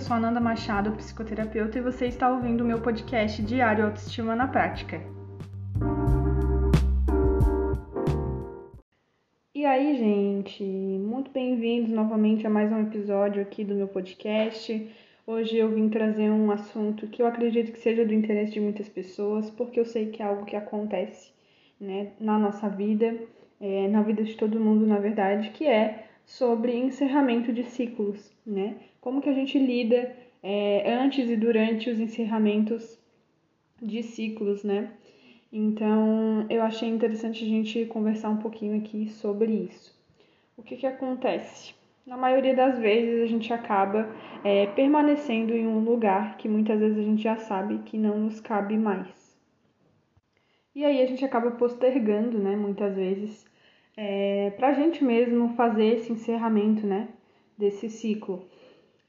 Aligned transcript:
eu 0.00 0.04
sou 0.04 0.16
Ananda 0.16 0.40
Machado, 0.40 0.92
psicoterapeuta, 0.92 1.78
e 1.78 1.82
você 1.82 2.06
está 2.06 2.32
ouvindo 2.32 2.62
o 2.62 2.66
meu 2.66 2.80
podcast 2.80 3.42
Diário 3.42 3.84
Autoestima 3.84 4.34
na 4.34 4.48
Prática. 4.48 4.98
E 9.54 9.66
aí, 9.66 9.98
gente, 9.98 10.64
muito 10.64 11.30
bem-vindos 11.30 11.90
novamente 11.90 12.46
a 12.46 12.50
mais 12.50 12.72
um 12.72 12.80
episódio 12.80 13.42
aqui 13.42 13.62
do 13.62 13.74
meu 13.74 13.88
podcast. 13.88 14.90
Hoje 15.26 15.58
eu 15.58 15.68
vim 15.68 15.90
trazer 15.90 16.30
um 16.30 16.50
assunto 16.50 17.06
que 17.06 17.20
eu 17.20 17.26
acredito 17.26 17.70
que 17.70 17.78
seja 17.78 18.06
do 18.06 18.14
interesse 18.14 18.52
de 18.52 18.60
muitas 18.60 18.88
pessoas, 18.88 19.50
porque 19.50 19.78
eu 19.78 19.84
sei 19.84 20.06
que 20.06 20.22
é 20.22 20.24
algo 20.24 20.46
que 20.46 20.56
acontece 20.56 21.30
né, 21.78 22.12
na 22.18 22.38
nossa 22.38 22.70
vida, 22.70 23.14
é, 23.60 23.86
na 23.88 24.00
vida 24.00 24.24
de 24.24 24.34
todo 24.34 24.58
mundo, 24.58 24.86
na 24.86 24.98
verdade, 24.98 25.50
que 25.50 25.66
é 25.66 26.09
sobre 26.30 26.76
encerramento 26.76 27.52
de 27.52 27.64
ciclos, 27.64 28.32
né? 28.46 28.76
Como 29.00 29.20
que 29.20 29.28
a 29.28 29.32
gente 29.32 29.58
lida 29.58 30.14
é, 30.40 30.94
antes 30.94 31.28
e 31.28 31.36
durante 31.36 31.90
os 31.90 31.98
encerramentos 31.98 32.96
de 33.82 34.00
ciclos, 34.04 34.62
né? 34.62 34.92
Então, 35.52 36.46
eu 36.48 36.62
achei 36.62 36.88
interessante 36.88 37.44
a 37.44 37.48
gente 37.48 37.84
conversar 37.86 38.30
um 38.30 38.36
pouquinho 38.36 38.78
aqui 38.78 39.08
sobre 39.08 39.52
isso. 39.52 39.92
O 40.56 40.62
que 40.62 40.76
que 40.76 40.86
acontece? 40.86 41.74
Na 42.06 42.16
maioria 42.16 42.54
das 42.54 42.78
vezes, 42.78 43.24
a 43.24 43.26
gente 43.26 43.52
acaba 43.52 44.08
é, 44.44 44.68
permanecendo 44.68 45.52
em 45.52 45.66
um 45.66 45.80
lugar 45.80 46.36
que 46.36 46.48
muitas 46.48 46.78
vezes 46.78 46.98
a 46.98 47.02
gente 47.02 47.22
já 47.22 47.36
sabe 47.38 47.80
que 47.80 47.98
não 47.98 48.20
nos 48.20 48.40
cabe 48.40 48.78
mais. 48.78 49.36
E 50.76 50.84
aí 50.84 51.02
a 51.02 51.06
gente 51.06 51.24
acaba 51.24 51.50
postergando, 51.50 52.38
né, 52.38 52.54
muitas 52.54 52.94
vezes, 52.94 53.50
é, 53.96 54.50
para 54.56 54.68
a 54.68 54.72
gente 54.72 55.04
mesmo 55.04 55.50
fazer 55.50 55.96
esse 55.96 56.12
encerramento, 56.12 56.86
né, 56.86 57.08
desse 57.56 57.90
ciclo. 57.90 58.44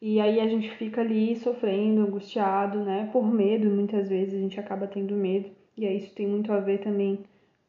E 0.02 0.20
aí 0.20 0.40
a 0.40 0.48
gente 0.48 0.70
fica 0.72 1.02
ali 1.02 1.36
sofrendo, 1.36 2.02
angustiado, 2.02 2.80
né, 2.80 3.10
por 3.12 3.32
medo, 3.32 3.70
muitas 3.70 4.10
vezes 4.10 4.34
a 4.34 4.40
gente 4.40 4.60
acaba 4.60 4.88
tendo 4.88 5.16
medo. 5.16 5.50
E 5.78 5.86
aí 5.86 5.98
isso 5.98 6.14
tem 6.14 6.28
muito 6.28 6.52
a 6.52 6.60
ver 6.60 6.80
também 6.80 7.20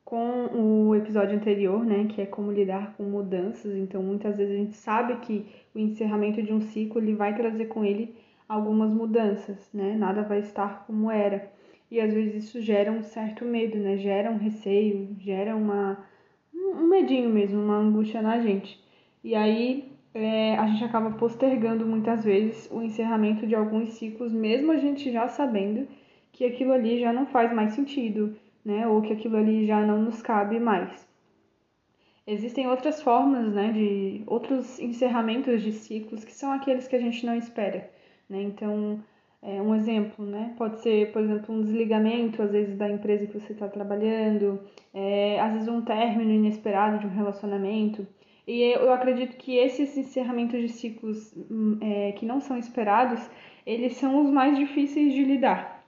com 0.04 0.88
o 0.88 0.94
episódio 0.94 1.36
anterior, 1.36 1.84
né, 1.84 2.06
que 2.06 2.20
é 2.20 2.26
como 2.26 2.50
lidar 2.50 2.94
com 2.96 3.04
mudanças. 3.04 3.74
Então, 3.76 4.02
muitas 4.02 4.36
vezes 4.36 4.54
a 4.54 4.58
gente 4.58 4.74
sabe 4.74 5.16
que 5.20 5.46
o 5.74 5.78
encerramento 5.78 6.42
de 6.42 6.52
um 6.52 6.60
ciclo 6.60 7.00
ele 7.00 7.14
vai 7.14 7.34
trazer 7.34 7.66
com 7.66 7.84
ele 7.84 8.14
algumas 8.48 8.92
mudanças, 8.92 9.70
né? 9.72 9.94
Nada 9.96 10.22
vai 10.22 10.40
estar 10.40 10.84
como 10.86 11.10
era. 11.10 11.50
E 11.90 12.00
às 12.00 12.12
vezes 12.12 12.44
isso 12.44 12.60
gera 12.60 12.92
um 12.92 13.02
certo 13.02 13.44
medo, 13.44 13.78
né? 13.78 13.96
Gera 13.96 14.30
um 14.30 14.36
receio, 14.36 15.16
gera 15.18 15.56
uma 15.56 16.04
um 16.72 16.88
medinho 16.88 17.28
mesmo, 17.30 17.60
uma 17.60 17.76
angústia 17.76 18.22
na 18.22 18.40
gente. 18.40 18.80
E 19.22 19.34
aí 19.34 19.92
é, 20.14 20.56
a 20.56 20.66
gente 20.66 20.84
acaba 20.84 21.10
postergando 21.12 21.86
muitas 21.86 22.24
vezes 22.24 22.68
o 22.70 22.82
encerramento 22.82 23.46
de 23.46 23.54
alguns 23.54 23.90
ciclos, 23.90 24.32
mesmo 24.32 24.72
a 24.72 24.76
gente 24.76 25.10
já 25.12 25.28
sabendo 25.28 25.86
que 26.32 26.44
aquilo 26.44 26.72
ali 26.72 27.00
já 27.00 27.12
não 27.12 27.26
faz 27.26 27.52
mais 27.52 27.74
sentido, 27.74 28.36
né? 28.64 28.86
Ou 28.86 29.02
que 29.02 29.12
aquilo 29.12 29.36
ali 29.36 29.66
já 29.66 29.84
não 29.84 30.02
nos 30.02 30.22
cabe 30.22 30.58
mais. 30.58 31.08
Existem 32.26 32.68
outras 32.68 33.02
formas, 33.02 33.52
né, 33.52 33.72
de 33.72 34.22
outros 34.26 34.78
encerramentos 34.78 35.60
de 35.60 35.72
ciclos 35.72 36.24
que 36.24 36.32
são 36.32 36.52
aqueles 36.52 36.86
que 36.86 36.94
a 36.94 37.00
gente 37.00 37.26
não 37.26 37.34
espera, 37.34 37.90
né? 38.28 38.40
Então, 38.42 39.02
é, 39.42 39.60
um 39.60 39.74
exemplo, 39.74 40.24
né? 40.24 40.54
Pode 40.56 40.80
ser, 40.80 41.10
por 41.12 41.20
exemplo, 41.20 41.52
um 41.54 41.62
desligamento, 41.62 42.40
às 42.40 42.52
vezes, 42.52 42.76
da 42.76 42.88
empresa 42.88 43.26
que 43.26 43.38
você 43.40 43.52
está 43.52 43.68
trabalhando, 43.68 44.60
é, 44.94 45.40
às 45.40 45.52
vezes 45.52 45.68
um 45.68 45.82
término 45.82 46.30
inesperado 46.30 47.00
de 47.00 47.06
um 47.06 47.10
relacionamento. 47.10 48.06
E 48.46 48.62
eu 48.62 48.92
acredito 48.92 49.36
que 49.36 49.56
esses 49.56 49.96
encerramentos 49.96 50.60
de 50.60 50.68
ciclos 50.68 51.34
hum, 51.50 51.78
é, 51.80 52.12
que 52.12 52.24
não 52.24 52.40
são 52.40 52.56
esperados, 52.56 53.20
eles 53.66 53.96
são 53.96 54.22
os 54.24 54.30
mais 54.30 54.56
difíceis 54.56 55.12
de 55.12 55.24
lidar. 55.24 55.84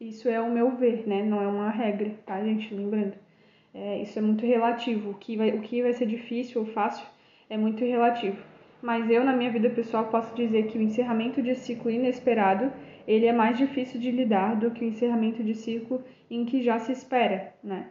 Isso 0.00 0.28
é 0.28 0.40
o 0.40 0.50
meu 0.50 0.76
ver, 0.76 1.06
né? 1.06 1.22
Não 1.22 1.40
é 1.42 1.46
uma 1.46 1.70
regra, 1.70 2.14
tá, 2.26 2.42
gente? 2.44 2.74
Lembrando. 2.74 3.14
É, 3.72 4.02
isso 4.02 4.18
é 4.18 4.22
muito 4.22 4.44
relativo. 4.44 5.10
O 5.10 5.14
que, 5.14 5.36
vai, 5.36 5.50
o 5.50 5.60
que 5.62 5.82
vai 5.82 5.92
ser 5.94 6.06
difícil 6.06 6.60
ou 6.62 6.66
fácil 6.66 7.06
é 7.48 7.56
muito 7.56 7.84
relativo 7.84 8.49
mas 8.82 9.10
eu 9.10 9.24
na 9.24 9.32
minha 9.32 9.50
vida 9.50 9.70
pessoal 9.70 10.06
posso 10.06 10.34
dizer 10.34 10.66
que 10.68 10.78
o 10.78 10.82
encerramento 10.82 11.42
de 11.42 11.54
ciclo 11.54 11.90
inesperado 11.90 12.72
ele 13.06 13.26
é 13.26 13.32
mais 13.32 13.58
difícil 13.58 14.00
de 14.00 14.10
lidar 14.10 14.56
do 14.56 14.70
que 14.70 14.84
o 14.84 14.88
encerramento 14.88 15.42
de 15.42 15.54
ciclo 15.54 16.02
em 16.30 16.44
que 16.44 16.62
já 16.62 16.78
se 16.78 16.92
espera, 16.92 17.54
né? 17.62 17.88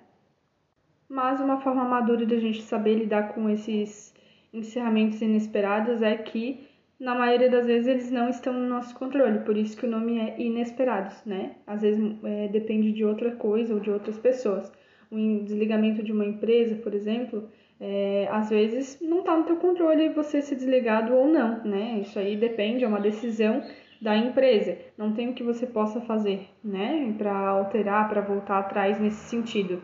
Mas 1.07 1.41
uma 1.41 1.59
forma 1.59 1.83
madura 1.83 2.25
da 2.25 2.37
gente 2.37 2.61
saber 2.61 2.95
lidar 2.95 3.33
com 3.33 3.49
esses 3.49 4.13
encerramentos 4.53 5.21
inesperados 5.21 6.01
é 6.01 6.15
que 6.15 6.67
na 6.99 7.15
maioria 7.15 7.49
das 7.49 7.65
vezes 7.65 7.87
eles 7.87 8.11
não 8.11 8.29
estão 8.29 8.53
no 8.53 8.67
nosso 8.67 8.93
controle, 8.95 9.39
por 9.39 9.55
isso 9.55 9.77
que 9.77 9.85
o 9.85 9.89
nome 9.89 10.19
é 10.19 10.39
inesperados, 10.39 11.23
né? 11.25 11.55
Às 11.65 11.81
vezes 11.81 12.15
é, 12.23 12.47
depende 12.49 12.91
de 12.91 13.05
outra 13.05 13.31
coisa 13.31 13.73
ou 13.73 13.79
de 13.79 13.89
outras 13.89 14.17
pessoas. 14.17 14.71
O 15.09 15.17
desligamento 15.43 16.03
de 16.03 16.11
uma 16.11 16.25
empresa, 16.25 16.75
por 16.75 16.93
exemplo, 16.93 17.49
é, 17.79 18.27
às 18.31 18.49
vezes 18.49 18.99
não 19.01 19.19
está 19.19 19.37
no 19.37 19.45
teu 19.45 19.55
controle 19.55 20.09
você 20.09 20.41
ser 20.41 20.55
desligado 20.55 21.13
ou 21.13 21.27
não, 21.27 21.63
né? 21.63 21.99
Isso 22.01 22.19
aí 22.19 22.35
depende, 22.35 22.83
é 22.83 22.87
uma 22.87 22.99
decisão 22.99 23.63
da 24.01 24.15
empresa. 24.17 24.77
Não 24.97 25.13
tem 25.13 25.29
o 25.29 25.33
que 25.33 25.43
você 25.43 25.65
possa 25.65 26.01
fazer, 26.01 26.49
né? 26.63 27.13
Para 27.17 27.31
alterar, 27.31 28.09
para 28.09 28.21
voltar 28.21 28.59
atrás 28.59 28.99
nesse 28.99 29.29
sentido. 29.29 29.81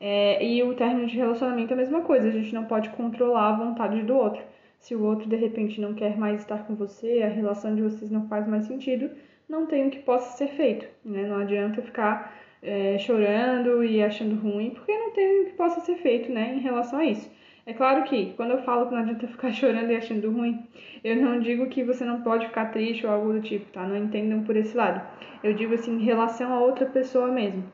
É, 0.00 0.44
e 0.44 0.62
o 0.62 0.74
término 0.74 1.06
de 1.06 1.16
relacionamento 1.16 1.72
é 1.72 1.74
a 1.74 1.76
mesma 1.76 2.00
coisa, 2.00 2.26
a 2.26 2.30
gente 2.30 2.52
não 2.52 2.64
pode 2.64 2.90
controlar 2.90 3.50
a 3.50 3.56
vontade 3.56 4.02
do 4.02 4.16
outro. 4.16 4.42
Se 4.78 4.96
o 4.96 5.04
outro 5.04 5.28
de 5.28 5.36
repente 5.36 5.80
não 5.80 5.94
quer 5.94 6.18
mais 6.18 6.40
estar 6.40 6.66
com 6.66 6.74
você, 6.74 7.22
a 7.22 7.28
relação 7.28 7.74
de 7.74 7.82
vocês 7.82 8.10
não 8.10 8.26
faz 8.26 8.48
mais 8.48 8.66
sentido, 8.66 9.08
não 9.48 9.66
tem 9.66 9.86
o 9.86 9.90
que 9.90 10.00
possa 10.00 10.36
ser 10.36 10.48
feito, 10.48 10.86
né? 11.04 11.24
Não 11.26 11.36
adianta 11.36 11.80
ficar 11.82 12.41
é, 12.62 12.96
chorando 12.98 13.84
e 13.84 14.02
achando 14.02 14.36
ruim, 14.36 14.70
porque 14.70 14.96
não 14.96 15.10
tem 15.10 15.42
o 15.42 15.46
que 15.46 15.52
possa 15.52 15.80
ser 15.80 15.96
feito, 15.96 16.30
né, 16.30 16.54
em 16.54 16.60
relação 16.60 17.00
a 17.00 17.04
isso. 17.04 17.30
É 17.64 17.72
claro 17.72 18.04
que, 18.04 18.32
quando 18.34 18.52
eu 18.52 18.62
falo 18.62 18.86
que 18.86 18.94
não 18.94 19.00
adianta 19.02 19.26
ficar 19.28 19.52
chorando 19.52 19.90
e 19.90 19.96
achando 19.96 20.30
ruim, 20.30 20.64
eu 21.04 21.16
não 21.16 21.40
digo 21.40 21.66
que 21.66 21.84
você 21.84 22.04
não 22.04 22.22
pode 22.22 22.46
ficar 22.46 22.72
triste 22.72 23.06
ou 23.06 23.12
algo 23.12 23.32
do 23.32 23.40
tipo, 23.40 23.66
tá? 23.72 23.86
Não 23.86 23.96
entendam 23.96 24.42
por 24.42 24.56
esse 24.56 24.76
lado. 24.76 25.00
Eu 25.42 25.54
digo 25.54 25.74
assim, 25.74 25.96
em 25.96 26.04
relação 26.04 26.52
a 26.52 26.60
outra 26.60 26.86
pessoa 26.86 27.28
mesmo. 27.28 27.64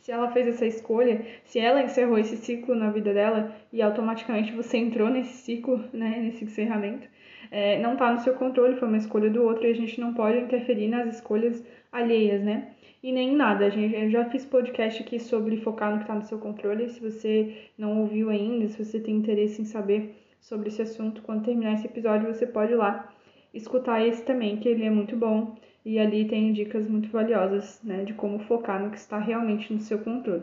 Se 0.00 0.12
ela 0.12 0.30
fez 0.30 0.46
essa 0.46 0.64
escolha, 0.64 1.20
se 1.44 1.58
ela 1.58 1.82
encerrou 1.82 2.18
esse 2.18 2.36
ciclo 2.36 2.74
na 2.74 2.90
vida 2.90 3.12
dela 3.12 3.56
e 3.72 3.82
automaticamente 3.82 4.52
você 4.52 4.76
entrou 4.76 5.08
nesse 5.08 5.32
ciclo, 5.38 5.84
né, 5.92 6.20
nesse 6.20 6.44
encerramento, 6.44 7.08
é, 7.50 7.78
não 7.80 7.96
tá 7.96 8.12
no 8.12 8.20
seu 8.20 8.34
controle, 8.34 8.76
foi 8.76 8.86
uma 8.86 8.96
escolha 8.98 9.30
do 9.30 9.42
outro 9.42 9.66
e 9.66 9.70
a 9.70 9.74
gente 9.74 10.00
não 10.00 10.14
pode 10.14 10.38
interferir 10.38 10.88
nas 10.88 11.14
escolhas 11.16 11.64
alheias, 11.90 12.42
né? 12.42 12.68
E 13.06 13.12
nem 13.12 13.36
nada. 13.36 13.70
Gente, 13.70 13.94
eu 13.94 14.10
já 14.10 14.24
fiz 14.24 14.44
podcast 14.44 15.00
aqui 15.00 15.20
sobre 15.20 15.58
focar 15.58 15.92
no 15.92 15.98
que 15.98 16.02
está 16.02 16.14
no 16.16 16.24
seu 16.24 16.40
controle. 16.40 16.88
Se 16.88 16.98
você 16.98 17.70
não 17.78 18.00
ouviu 18.00 18.30
ainda, 18.30 18.66
se 18.66 18.84
você 18.84 18.98
tem 18.98 19.14
interesse 19.14 19.62
em 19.62 19.64
saber 19.64 20.16
sobre 20.40 20.70
esse 20.70 20.82
assunto, 20.82 21.22
quando 21.22 21.44
terminar 21.44 21.74
esse 21.74 21.86
episódio, 21.86 22.26
você 22.26 22.44
pode 22.44 22.72
ir 22.72 22.74
lá 22.74 23.08
escutar 23.54 24.04
esse 24.04 24.24
também, 24.24 24.56
que 24.56 24.68
ele 24.68 24.84
é 24.84 24.90
muito 24.90 25.14
bom 25.14 25.54
e 25.84 26.00
ali 26.00 26.24
tem 26.24 26.52
dicas 26.52 26.88
muito 26.88 27.08
valiosas, 27.08 27.80
né, 27.84 28.02
de 28.02 28.12
como 28.12 28.40
focar 28.40 28.82
no 28.82 28.90
que 28.90 28.98
está 28.98 29.20
realmente 29.20 29.72
no 29.72 29.78
seu 29.78 30.00
controle. 30.00 30.42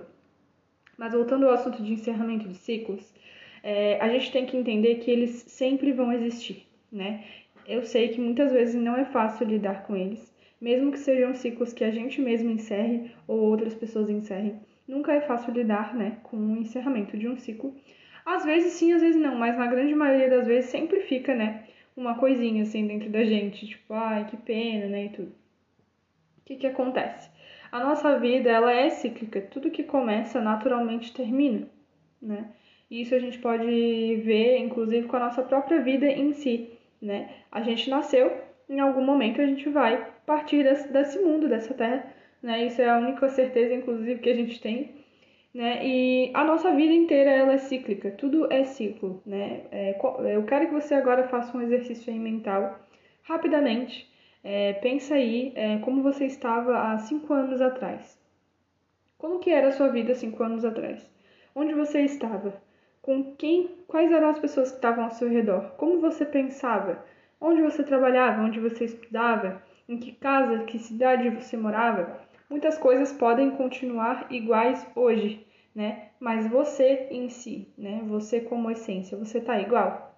Mas 0.98 1.12
voltando 1.12 1.46
ao 1.46 1.56
assunto 1.56 1.84
de 1.84 1.92
encerramento 1.92 2.48
de 2.48 2.56
ciclos, 2.56 3.14
é, 3.62 4.00
a 4.00 4.08
gente 4.08 4.32
tem 4.32 4.46
que 4.46 4.56
entender 4.56 4.96
que 4.96 5.12
eles 5.12 5.32
sempre 5.50 5.92
vão 5.92 6.14
existir, 6.14 6.66
né? 6.90 7.26
Eu 7.68 7.84
sei 7.84 8.08
que 8.08 8.22
muitas 8.22 8.54
vezes 8.54 8.76
não 8.76 8.96
é 8.96 9.04
fácil 9.04 9.48
lidar 9.48 9.84
com 9.84 9.98
eles, 9.98 10.33
mesmo 10.64 10.94
que 10.94 11.00
sejam 11.00 11.34
ciclos 11.34 11.74
que 11.74 11.84
a 11.84 11.92
gente 11.92 12.22
mesmo 12.22 12.50
encerre 12.50 13.12
ou 13.28 13.38
outras 13.38 13.76
pessoas 13.76 14.10
encerrem. 14.10 14.62
Nunca 14.88 15.12
é 15.12 15.20
fácil 15.20 15.54
lidar, 15.54 15.94
né, 15.94 16.20
com 16.24 16.38
o 16.38 16.56
encerramento 16.56 17.18
de 17.18 17.28
um 17.28 17.36
ciclo. 17.36 17.76
Às 18.26 18.46
vezes 18.46 18.72
sim, 18.72 18.94
às 18.94 19.02
vezes 19.02 19.20
não, 19.22 19.36
mas 19.36 19.58
na 19.58 19.68
grande 19.68 19.94
maioria 19.94 20.30
das 20.30 20.48
vezes 20.48 20.70
sempre 20.70 21.02
fica, 21.02 21.36
né, 21.36 21.66
uma 21.98 22.16
coisinha 22.16 22.64
assim 22.64 22.88
dentro 22.88 23.10
da 23.10 23.26
gente, 23.26 23.68
tipo, 23.68 23.94
ai, 23.94 24.26
que 24.26 24.38
pena, 24.38 24.88
né, 24.88 25.06
e 25.08 25.10
tudo. 25.10 25.34
O 26.38 26.46
que 26.46 26.56
que 26.56 26.68
acontece? 26.68 27.30
A 27.70 27.84
nossa 27.84 28.18
vida, 28.18 28.50
ela 28.50 28.72
é 28.72 28.90
cíclica. 28.90 29.42
Tudo 29.42 29.70
que 29.70 29.84
começa 29.84 30.40
naturalmente 30.40 31.14
termina, 31.14 31.68
né? 32.22 32.52
E 32.90 33.02
isso 33.02 33.16
a 33.16 33.20
gente 33.20 33.40
pode 33.40 33.66
ver, 33.66 34.60
inclusive, 34.60 35.08
com 35.08 35.18
a 35.18 35.22
nossa 35.22 35.42
própria 35.42 35.82
vida 35.82 36.06
em 36.06 36.32
si, 36.34 36.70
né? 37.02 37.30
A 37.52 37.62
gente 37.62 37.90
nasceu, 37.90 38.32
em 38.70 38.80
algum 38.80 39.04
momento 39.04 39.42
a 39.42 39.46
gente 39.46 39.68
vai 39.70 40.13
partir 40.26 40.64
desse, 40.64 40.92
desse 40.92 41.20
mundo, 41.20 41.48
dessa 41.48 41.74
terra, 41.74 42.06
né? 42.42 42.66
Isso 42.66 42.82
é 42.82 42.90
a 42.90 42.98
única 42.98 43.30
certeza, 43.30 43.74
inclusive, 43.74 44.20
que 44.20 44.30
a 44.30 44.36
gente 44.36 44.60
tem, 44.62 44.96
né? 45.54 45.86
E 45.86 46.32
a 46.34 46.44
nossa 46.44 46.74
vida 46.74 46.94
inteira 46.94 47.32
ela 47.32 47.54
é 47.54 47.58
cíclica, 47.58 48.12
tudo 48.12 48.52
é 48.52 48.64
ciclo, 48.64 49.22
né? 49.26 49.64
É, 49.72 49.98
eu 50.34 50.44
quero 50.46 50.68
que 50.68 50.74
você 50.74 50.96
agora 50.96 51.28
faça 51.28 51.58
um 51.58 51.62
exercício 51.62 52.12
aí 52.12 52.20
mental, 52.20 52.80
rapidamente. 53.24 54.12
É, 54.44 54.74
pensa 54.74 55.16
aí 55.16 55.54
é, 55.56 55.78
como 55.80 56.04
você 56.04 56.26
estava 56.26 56.78
há 56.78 56.98
cinco 56.98 57.34
anos 57.34 57.62
atrás. 57.62 58.22
Como 59.18 59.40
que 59.40 59.50
era 59.50 59.70
a 59.70 59.72
sua 59.72 59.88
vida 59.88 60.14
cinco 60.16 60.44
anos 60.44 60.66
atrás? 60.66 61.10
Onde 61.56 61.74
você 61.74 62.02
estava? 62.02 62.62
Com 63.02 63.36
quem? 63.36 63.70
Quais 63.88 64.12
eram 64.12 64.30
as 64.30 64.40
pessoas 64.40 64.70
que 64.70 64.78
estavam 64.78 65.06
ao 65.06 65.12
seu 65.12 65.30
redor? 65.30 65.76
Como 65.78 66.02
você 66.02 66.26
pensava? 66.26 67.04
onde 67.44 67.62
você 67.62 67.84
trabalhava, 67.84 68.42
onde 68.42 68.60
você 68.60 68.86
estudava, 68.86 69.62
em 69.88 69.98
que 69.98 70.12
casa, 70.12 70.64
que 70.64 70.80
cidade 70.80 71.30
você 71.30 71.58
morava. 71.58 72.20
Muitas 72.50 72.78
coisas 72.78 73.12
podem 73.12 73.52
continuar 73.52 74.28
iguais 74.30 74.86
hoje, 74.96 75.46
né? 75.76 76.10
Mas 76.20 76.48
você 76.48 77.08
em 77.10 77.30
si, 77.30 77.68
né? 77.78 78.02
Você 78.08 78.42
como 78.42 78.72
essência, 78.72 79.18
você 79.18 79.42
tá 79.42 79.60
igual? 79.60 80.16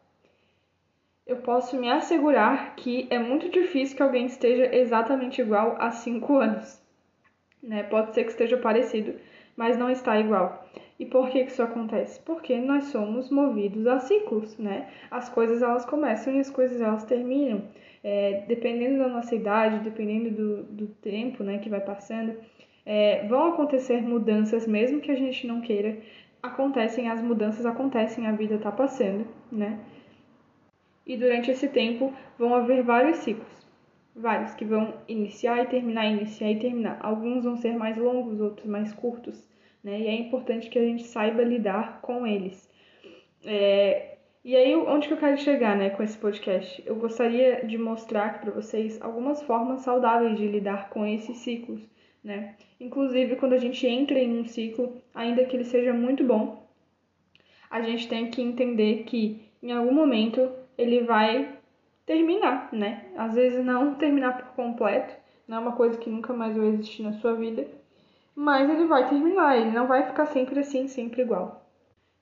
Eu 1.25 1.37
posso 1.37 1.75
me 1.75 1.89
assegurar 1.89 2.75
que 2.75 3.07
é 3.09 3.17
muito 3.17 3.49
difícil 3.49 3.97
que 3.97 4.03
alguém 4.03 4.27
esteja 4.27 4.75
exatamente 4.75 5.41
igual 5.41 5.75
há 5.79 5.89
cinco 5.89 6.37
anos, 6.37 6.79
né? 7.63 7.83
Pode 7.83 8.13
ser 8.13 8.25
que 8.25 8.31
esteja 8.31 8.57
parecido, 8.57 9.15
mas 9.55 9.77
não 9.77 9.89
está 9.89 10.19
igual. 10.19 10.67
E 10.99 11.05
por 11.05 11.29
que 11.29 11.41
isso 11.41 11.61
acontece? 11.61 12.21
Porque 12.21 12.55
nós 12.57 12.85
somos 12.85 13.29
movidos 13.29 13.85
a 13.87 13.99
ciclos, 13.99 14.57
né? 14.57 14.89
As 15.09 15.27
coisas 15.27 15.61
elas 15.61 15.85
começam 15.85 16.33
e 16.35 16.39
as 16.39 16.49
coisas 16.49 16.79
elas 16.79 17.03
terminam. 17.03 17.63
É, 18.07 18.43
dependendo 18.47 18.99
da 18.99 19.07
nossa 19.07 19.33
idade, 19.33 19.83
dependendo 19.83 20.29
do, 20.29 20.63
do 20.63 20.87
tempo 20.87 21.43
né, 21.43 21.57
que 21.57 21.69
vai 21.69 21.81
passando, 21.81 22.37
é, 22.85 23.25
vão 23.27 23.47
acontecer 23.47 23.99
mudanças, 24.01 24.67
mesmo 24.67 25.01
que 25.01 25.09
a 25.09 25.15
gente 25.15 25.47
não 25.47 25.59
queira. 25.61 25.97
Acontecem, 26.43 27.09
as 27.09 27.21
mudanças 27.21 27.65
acontecem, 27.65 28.27
a 28.27 28.31
vida 28.31 28.55
está 28.55 28.71
passando, 28.71 29.25
né? 29.51 29.79
E 31.07 31.17
durante 31.17 31.49
esse 31.49 31.67
tempo 31.67 32.13
vão 32.37 32.53
haver 32.53 32.83
vários 32.83 33.17
ciclos, 33.17 33.65
vários 34.15 34.53
que 34.53 34.65
vão 34.65 34.93
iniciar 35.07 35.63
e 35.63 35.67
terminar, 35.67 36.05
iniciar 36.05 36.51
e 36.51 36.59
terminar. 36.59 36.99
Alguns 37.01 37.43
vão 37.43 37.57
ser 37.57 37.75
mais 37.75 37.97
longos, 37.97 38.39
outros 38.39 38.67
mais 38.67 38.93
curtos 38.93 39.43
né? 39.85 39.99
E 40.01 40.07
é 40.07 40.15
importante 40.15 40.67
que 40.67 40.79
a 40.79 40.83
gente 40.83 41.03
saiba 41.03 41.43
lidar 41.43 42.01
com 42.01 42.25
eles. 42.25 42.67
É, 43.45 44.14
e 44.45 44.55
aí, 44.55 44.75
onde 44.75 45.07
que 45.07 45.13
eu 45.15 45.17
quero 45.17 45.39
chegar, 45.39 45.75
né, 45.75 45.89
com 45.89 46.03
esse 46.03 46.15
podcast? 46.15 46.83
Eu 46.85 46.95
gostaria 46.97 47.65
de 47.65 47.79
mostrar 47.79 48.39
para 48.39 48.51
vocês 48.51 49.01
algumas 49.01 49.41
formas 49.41 49.81
saudáveis 49.81 50.37
de 50.37 50.47
lidar 50.47 50.89
com 50.91 51.03
esses 51.03 51.37
ciclos, 51.37 51.81
né? 52.23 52.53
Inclusive, 52.79 53.37
quando 53.37 53.53
a 53.53 53.57
gente 53.57 53.87
entra 53.87 54.19
em 54.19 54.39
um 54.39 54.45
ciclo, 54.45 55.01
ainda 55.15 55.43
que 55.45 55.55
ele 55.55 55.65
seja 55.65 55.91
muito 55.93 56.23
bom, 56.23 56.63
a 57.71 57.81
gente 57.81 58.07
tem 58.07 58.29
que 58.29 58.39
entender 58.39 59.05
que 59.05 59.41
em 59.63 59.71
algum 59.71 59.91
momento 59.91 60.47
ele 60.77 61.01
vai 61.01 61.57
terminar, 62.05 62.69
né? 62.71 63.05
Às 63.17 63.33
vezes 63.33 63.65
não 63.65 63.95
terminar 63.95 64.37
por 64.37 64.55
completo, 64.55 65.11
não 65.47 65.57
é 65.57 65.59
uma 65.59 65.71
coisa 65.71 65.97
que 65.97 66.07
nunca 66.07 66.33
mais 66.33 66.55
vai 66.55 66.67
existir 66.67 67.01
na 67.01 67.13
sua 67.13 67.33
vida, 67.33 67.67
mas 68.35 68.69
ele 68.69 68.85
vai 68.85 69.09
terminar, 69.09 69.57
ele 69.57 69.71
não 69.71 69.87
vai 69.87 70.05
ficar 70.05 70.27
sempre 70.27 70.59
assim, 70.59 70.87
sempre 70.87 71.23
igual. 71.23 71.64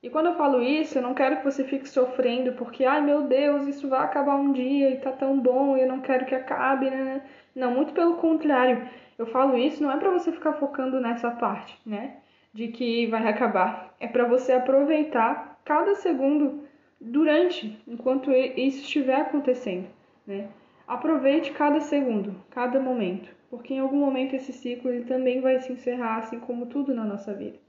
E 0.04 0.10
quando 0.10 0.26
eu 0.28 0.36
falo 0.36 0.62
isso, 0.62 0.98
eu 0.98 1.02
não 1.02 1.14
quero 1.14 1.38
que 1.38 1.46
você 1.46 1.64
fique 1.64 1.88
sofrendo 1.88 2.52
porque, 2.54 2.84
ai 2.84 3.02
meu 3.02 3.22
Deus, 3.22 3.66
isso 3.66 3.88
vai 3.88 4.04
acabar 4.04 4.36
um 4.36 4.52
dia 4.52 4.90
e 4.90 4.98
tá 4.98 5.14
tão 5.14 5.40
bom 5.40 5.78
e 5.78 5.82
eu 5.82 5.88
não 5.88 6.02
quero 6.02 6.26
que 6.26 6.36
acabe, 6.36 6.90
né? 6.90 7.22
Não, 7.56 7.72
muito 7.74 7.94
pelo 7.94 8.18
contrário. 8.18 8.86
Eu 9.18 9.26
falo 9.28 9.58
isso 9.58 9.82
não 9.82 9.92
é 9.92 9.98
para 9.98 10.12
você 10.12 10.32
ficar 10.32 10.54
focando 10.54 11.00
nessa 11.00 11.32
parte, 11.32 11.80
né? 11.86 12.18
De 12.54 12.68
que 12.68 13.08
vai 13.08 13.26
acabar. 13.28 13.96
É 13.98 14.08
para 14.08 14.28
você 14.28 14.52
aproveitar 14.52 15.60
cada 15.64 15.96
segundo 15.96 16.68
durante, 17.00 17.82
enquanto 17.88 18.30
isso 18.32 18.82
estiver 18.82 19.22
acontecendo, 19.22 19.88
né? 20.28 20.50
Aproveite 20.86 21.54
cada 21.54 21.80
segundo, 21.80 22.36
cada 22.52 22.78
momento 22.78 23.34
porque 23.54 23.76
em 23.76 23.80
algum 23.80 23.98
momento 23.98 24.36
esse 24.36 24.52
ciclo 24.52 24.90
ele 24.90 25.06
também 25.06 25.40
vai 25.40 25.60
se 25.60 25.72
encerrar, 25.72 26.18
assim 26.18 26.40
como 26.40 26.66
tudo 26.66 26.92
na 26.92 27.06
nossa 27.06 27.32
vida. 27.36 27.63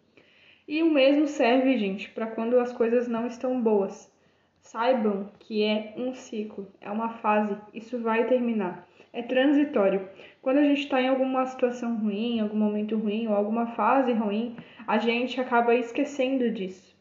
E 0.67 0.83
o 0.83 0.91
mesmo 0.91 1.27
serve, 1.27 1.77
gente, 1.77 2.11
para 2.11 2.27
quando 2.27 2.59
as 2.59 2.73
coisas 2.73 3.07
não 3.07 3.27
estão 3.27 3.61
boas. 3.61 4.11
Saibam 4.63 5.31
que 5.39 5.63
é 5.63 5.93
um 5.95 6.15
ciclo, 6.15 6.67
é 6.81 6.91
uma 6.91 7.11
fase, 7.11 7.55
isso 7.75 7.99
vai 7.99 8.27
terminar. 8.27 8.89
É 9.13 9.21
transitório. 9.21 10.09
Quando 10.41 10.59
a 10.59 10.65
gente 10.65 10.81
está 10.81 11.03
em 11.03 11.09
alguma 11.09 11.45
situação 11.45 11.97
ruim, 11.97 12.41
algum 12.41 12.57
momento 12.57 12.97
ruim 12.97 13.29
ou 13.29 13.35
alguma 13.35 13.67
fase 13.69 14.13
ruim, 14.15 14.57
a 14.87 14.97
gente 14.97 15.39
acaba 15.39 15.75
esquecendo 15.75 16.51
disso. 16.51 16.97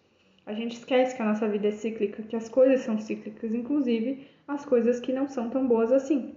A 0.46 0.54
gente 0.54 0.74
esquece 0.74 1.16
que 1.16 1.22
a 1.22 1.26
nossa 1.26 1.48
vida 1.48 1.70
é 1.70 1.72
cíclica, 1.72 2.22
que 2.22 2.36
as 2.36 2.50
coisas 2.50 2.82
são 2.82 3.00
cíclicas, 3.00 3.54
inclusive 3.54 4.28
as 4.46 4.66
coisas 4.66 5.00
que 5.00 5.14
não 5.14 5.30
são 5.30 5.50
tão 5.50 5.66
boas 5.66 5.90
assim. 5.92 6.36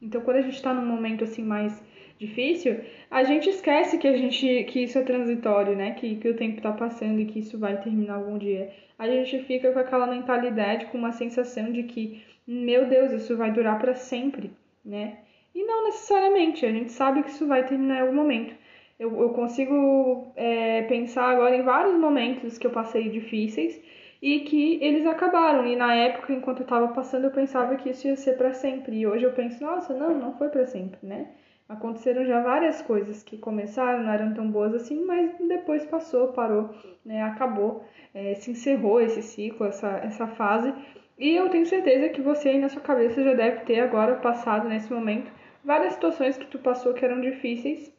Então, 0.00 0.20
quando 0.20 0.36
a 0.36 0.42
gente 0.42 0.54
está 0.54 0.72
num 0.72 0.86
momento 0.86 1.24
assim 1.24 1.42
mais 1.42 1.82
difícil, 2.18 2.80
a 3.10 3.24
gente 3.24 3.48
esquece 3.48 3.98
que 3.98 4.08
a 4.08 4.16
gente 4.16 4.64
que 4.64 4.84
isso 4.84 4.98
é 4.98 5.02
transitório, 5.02 5.76
né? 5.76 5.92
Que, 5.92 6.16
que 6.16 6.28
o 6.28 6.36
tempo 6.36 6.58
está 6.58 6.72
passando 6.72 7.20
e 7.20 7.26
que 7.26 7.40
isso 7.40 7.58
vai 7.58 7.80
terminar 7.82 8.14
algum 8.14 8.38
dia. 8.38 8.72
A 8.98 9.08
gente 9.08 9.40
fica 9.44 9.72
com 9.72 9.78
aquela 9.78 10.06
mentalidade, 10.06 10.86
com 10.86 10.98
uma 10.98 11.12
sensação 11.12 11.72
de 11.72 11.84
que, 11.84 12.22
meu 12.46 12.86
Deus, 12.86 13.12
isso 13.12 13.36
vai 13.36 13.52
durar 13.52 13.78
para 13.78 13.94
sempre, 13.94 14.50
né? 14.84 15.18
E 15.54 15.64
não 15.64 15.84
necessariamente, 15.84 16.66
a 16.66 16.72
gente 16.72 16.92
sabe 16.92 17.22
que 17.22 17.30
isso 17.30 17.46
vai 17.46 17.64
terminar 17.66 17.98
em 17.98 18.00
algum 18.02 18.14
momento. 18.14 18.54
Eu, 18.98 19.20
eu 19.20 19.30
consigo 19.30 20.32
é, 20.36 20.82
pensar 20.82 21.24
agora 21.30 21.56
em 21.56 21.62
vários 21.62 21.98
momentos 21.98 22.58
que 22.58 22.66
eu 22.66 22.70
passei 22.70 23.08
difíceis 23.08 23.80
e 24.22 24.40
que 24.40 24.78
eles 24.82 25.06
acabaram. 25.06 25.66
E 25.66 25.76
na 25.76 25.94
época, 25.94 26.32
enquanto 26.32 26.60
eu 26.60 26.64
estava 26.64 26.88
passando, 26.88 27.24
eu 27.24 27.30
pensava 27.30 27.76
que 27.76 27.90
isso 27.90 28.06
ia 28.06 28.16
ser 28.16 28.36
para 28.36 28.52
sempre. 28.54 28.96
E 28.98 29.06
hoje 29.06 29.24
eu 29.24 29.32
penso, 29.32 29.62
nossa, 29.62 29.94
não, 29.94 30.18
não 30.18 30.36
foi 30.38 30.48
para 30.48 30.66
sempre, 30.66 30.98
né? 31.02 31.28
Aconteceram 31.74 32.24
já 32.24 32.40
várias 32.40 32.80
coisas 32.82 33.22
que 33.22 33.36
começaram, 33.36 34.02
não 34.02 34.12
eram 34.12 34.34
tão 34.34 34.50
boas 34.50 34.74
assim, 34.74 35.04
mas 35.04 35.34
depois 35.38 35.84
passou, 35.84 36.28
parou, 36.28 36.70
né? 37.04 37.22
Acabou, 37.22 37.84
é, 38.12 38.34
se 38.34 38.50
encerrou 38.50 39.00
esse 39.00 39.22
ciclo, 39.22 39.66
essa, 39.66 39.88
essa 39.98 40.26
fase. 40.26 40.72
E 41.18 41.34
eu 41.34 41.48
tenho 41.48 41.66
certeza 41.66 42.08
que 42.08 42.20
você 42.20 42.50
aí 42.50 42.58
na 42.58 42.68
sua 42.68 42.82
cabeça 42.82 43.22
já 43.22 43.34
deve 43.34 43.60
ter 43.64 43.80
agora 43.80 44.16
passado 44.16 44.68
nesse 44.68 44.92
momento 44.92 45.30
várias 45.64 45.94
situações 45.94 46.36
que 46.36 46.46
tu 46.46 46.58
passou 46.58 46.94
que 46.94 47.04
eram 47.04 47.20
difíceis, 47.20 47.92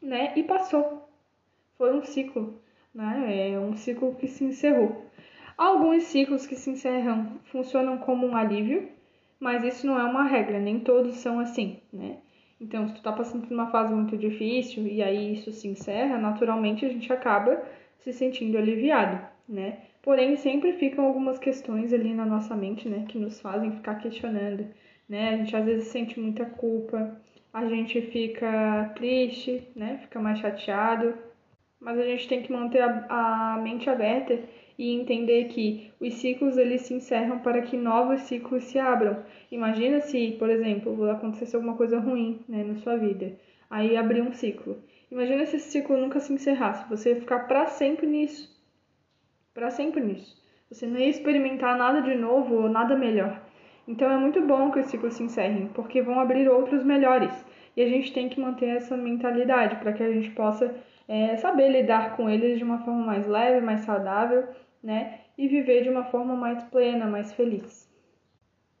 né? 0.00 0.32
E 0.36 0.42
passou. 0.42 1.08
Foi 1.76 1.92
um 1.94 2.02
ciclo, 2.02 2.60
né? 2.94 3.50
É 3.52 3.58
um 3.58 3.74
ciclo 3.74 4.14
que 4.14 4.28
se 4.28 4.44
encerrou. 4.44 5.04
Alguns 5.56 6.04
ciclos 6.04 6.46
que 6.46 6.56
se 6.56 6.70
encerram 6.70 7.38
funcionam 7.44 7.98
como 7.98 8.26
um 8.26 8.36
alívio, 8.36 8.88
mas 9.38 9.62
isso 9.62 9.86
não 9.86 9.98
é 9.98 10.04
uma 10.04 10.24
regra, 10.24 10.58
nem 10.58 10.80
todos 10.80 11.16
são 11.16 11.38
assim, 11.38 11.80
né? 11.92 12.18
Então, 12.60 12.86
se 12.88 12.94
tu 12.94 13.02
tá 13.02 13.12
passando 13.12 13.46
por 13.46 13.52
uma 13.52 13.70
fase 13.70 13.92
muito 13.92 14.16
difícil 14.16 14.86
e 14.86 15.02
aí 15.02 15.34
isso 15.34 15.52
se 15.52 15.68
encerra, 15.68 16.18
naturalmente 16.18 16.84
a 16.84 16.88
gente 16.88 17.12
acaba 17.12 17.62
se 17.98 18.12
sentindo 18.12 18.56
aliviado, 18.56 19.26
né? 19.48 19.78
Porém, 20.02 20.36
sempre 20.36 20.74
ficam 20.74 21.04
algumas 21.06 21.38
questões 21.38 21.92
ali 21.92 22.14
na 22.14 22.26
nossa 22.26 22.54
mente, 22.54 22.88
né, 22.88 23.06
que 23.08 23.18
nos 23.18 23.40
fazem 23.40 23.72
ficar 23.72 23.96
questionando, 23.96 24.66
né? 25.08 25.30
A 25.30 25.36
gente 25.38 25.56
às 25.56 25.64
vezes 25.64 25.88
sente 25.88 26.20
muita 26.20 26.44
culpa, 26.44 27.20
a 27.52 27.66
gente 27.66 28.00
fica 28.02 28.92
triste, 28.94 29.66
né? 29.74 29.98
Fica 30.02 30.20
mais 30.20 30.38
chateado, 30.38 31.14
mas 31.80 31.98
a 31.98 32.04
gente 32.04 32.28
tem 32.28 32.42
que 32.42 32.52
manter 32.52 32.80
a, 32.82 33.54
a 33.54 33.58
mente 33.62 33.88
aberta 33.88 34.38
e 34.78 34.92
entender 34.92 35.44
que 35.48 35.92
os 36.00 36.14
ciclos 36.14 36.56
eles 36.56 36.82
se 36.82 36.94
encerram 36.94 37.38
para 37.38 37.62
que 37.62 37.76
novos 37.76 38.20
ciclos 38.22 38.64
se 38.64 38.78
abram. 38.78 39.22
Imagina 39.50 40.00
se, 40.00 40.32
por 40.38 40.50
exemplo, 40.50 41.10
acontecesse 41.10 41.54
alguma 41.54 41.76
coisa 41.76 41.98
ruim 41.98 42.40
né, 42.48 42.64
na 42.64 42.76
sua 42.76 42.96
vida, 42.96 43.32
aí 43.70 43.96
abrir 43.96 44.22
um 44.22 44.32
ciclo. 44.32 44.82
Imagina 45.10 45.46
se 45.46 45.56
esse 45.56 45.70
ciclo 45.70 45.96
nunca 45.96 46.18
se 46.18 46.32
encerrasse, 46.32 46.88
você 46.88 47.10
ia 47.10 47.20
ficar 47.20 47.40
para 47.46 47.66
sempre 47.66 48.06
nisso. 48.06 48.52
Para 49.52 49.70
sempre 49.70 50.00
nisso. 50.00 50.36
Você 50.70 50.86
não 50.86 50.98
ia 50.98 51.08
experimentar 51.08 51.78
nada 51.78 52.00
de 52.00 52.14
novo 52.16 52.54
ou 52.54 52.68
nada 52.68 52.96
melhor. 52.96 53.40
Então 53.86 54.10
é 54.10 54.16
muito 54.16 54.40
bom 54.40 54.70
que 54.70 54.80
os 54.80 54.86
ciclos 54.86 55.14
se 55.14 55.22
encerrem, 55.22 55.68
porque 55.68 56.02
vão 56.02 56.18
abrir 56.18 56.48
outros 56.48 56.82
melhores. 56.82 57.32
E 57.76 57.82
a 57.82 57.88
gente 57.88 58.12
tem 58.12 58.28
que 58.28 58.40
manter 58.40 58.76
essa 58.76 58.96
mentalidade 58.96 59.76
para 59.76 59.92
que 59.92 60.02
a 60.02 60.10
gente 60.10 60.30
possa 60.30 60.74
é, 61.08 61.36
saber 61.36 61.68
lidar 61.68 62.16
com 62.16 62.28
eles 62.28 62.58
de 62.58 62.64
uma 62.64 62.78
forma 62.84 63.04
mais 63.04 63.26
leve, 63.26 63.60
mais 63.60 63.80
saudável 63.80 64.48
né? 64.84 65.20
E 65.36 65.48
viver 65.48 65.82
de 65.82 65.88
uma 65.88 66.04
forma 66.04 66.36
mais 66.36 66.62
plena, 66.64 67.06
mais 67.06 67.32
feliz. 67.32 67.90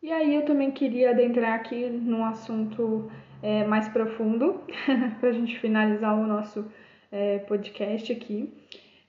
E 0.02 0.12
aí 0.12 0.34
eu 0.34 0.44
também 0.44 0.70
queria 0.70 1.10
adentrar 1.10 1.54
aqui 1.54 1.88
num 1.88 2.22
assunto 2.22 3.10
é, 3.42 3.64
mais 3.64 3.88
profundo, 3.88 4.60
para 5.18 5.30
a 5.30 5.32
gente 5.32 5.58
finalizar 5.58 6.14
o 6.14 6.26
nosso 6.26 6.70
é, 7.10 7.38
podcast 7.38 8.12
aqui. 8.12 8.52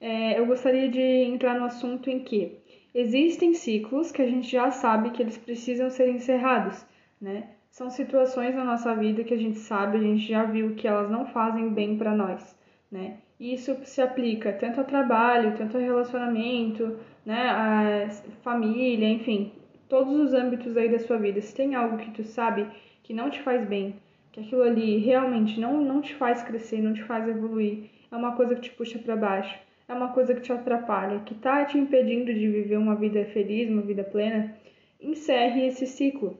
É, 0.00 0.38
eu 0.40 0.46
gostaria 0.46 0.88
de 0.88 1.00
entrar 1.00 1.58
no 1.58 1.66
assunto 1.66 2.08
em 2.08 2.20
que 2.20 2.56
existem 2.94 3.52
ciclos 3.52 4.10
que 4.10 4.22
a 4.22 4.26
gente 4.26 4.50
já 4.50 4.70
sabe 4.70 5.10
que 5.10 5.22
eles 5.22 5.36
precisam 5.36 5.90
ser 5.90 6.08
encerrados, 6.08 6.84
né? 7.20 7.50
São 7.70 7.90
situações 7.90 8.54
na 8.54 8.64
nossa 8.64 8.94
vida 8.94 9.22
que 9.22 9.34
a 9.34 9.38
gente 9.38 9.58
sabe, 9.58 9.98
a 9.98 10.00
gente 10.00 10.26
já 10.26 10.44
viu 10.44 10.74
que 10.74 10.88
elas 10.88 11.10
não 11.10 11.26
fazem 11.26 11.68
bem 11.68 11.98
para 11.98 12.14
nós, 12.14 12.56
né? 12.90 13.18
Isso 13.38 13.76
se 13.84 14.00
aplica 14.00 14.52
tanto 14.52 14.80
ao 14.80 14.86
trabalho, 14.86 15.56
tanto 15.56 15.76
ao 15.76 15.82
relacionamento, 15.82 16.98
né, 17.24 17.48
a 17.50 18.08
família, 18.42 19.08
enfim, 19.08 19.52
todos 19.88 20.14
os 20.18 20.32
âmbitos 20.32 20.76
aí 20.76 20.88
da 20.88 20.98
sua 20.98 21.18
vida. 21.18 21.40
Se 21.40 21.54
tem 21.54 21.74
algo 21.74 21.98
que 21.98 22.10
tu 22.12 22.24
sabe 22.24 22.66
que 23.02 23.12
não 23.12 23.30
te 23.30 23.40
faz 23.42 23.66
bem, 23.66 23.96
que 24.32 24.40
aquilo 24.40 24.62
ali 24.62 24.98
realmente 24.98 25.60
não, 25.60 25.80
não 25.82 26.00
te 26.00 26.14
faz 26.14 26.42
crescer, 26.42 26.80
não 26.80 26.94
te 26.94 27.02
faz 27.02 27.28
evoluir, 27.28 27.90
é 28.10 28.16
uma 28.16 28.32
coisa 28.32 28.54
que 28.54 28.62
te 28.62 28.70
puxa 28.70 28.98
para 28.98 29.16
baixo, 29.16 29.58
é 29.88 29.92
uma 29.92 30.12
coisa 30.12 30.34
que 30.34 30.40
te 30.40 30.52
atrapalha, 30.52 31.20
que 31.20 31.34
tá 31.34 31.64
te 31.64 31.78
impedindo 31.78 32.32
de 32.32 32.48
viver 32.48 32.76
uma 32.76 32.96
vida 32.96 33.24
feliz, 33.26 33.70
uma 33.70 33.82
vida 33.82 34.02
plena, 34.02 34.56
encerre 35.00 35.66
esse 35.66 35.86
ciclo, 35.86 36.38